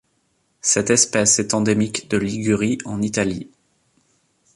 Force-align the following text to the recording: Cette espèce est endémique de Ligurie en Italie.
Cette 0.61 0.89
espèce 0.89 1.37
est 1.37 1.53
endémique 1.53 2.09
de 2.09 2.17
Ligurie 2.17 2.79
en 2.85 3.03
Italie. 3.03 3.51